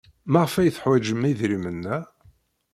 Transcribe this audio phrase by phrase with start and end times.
[0.31, 1.97] Maɣef ay teḥwajem idrimen-a?